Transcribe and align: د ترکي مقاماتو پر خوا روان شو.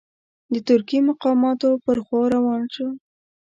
د 0.53 0.55
ترکي 0.67 0.99
مقاماتو 1.09 1.69
پر 1.85 1.97
خوا 2.05 2.23
روان 2.35 2.61
شو. 2.73 2.87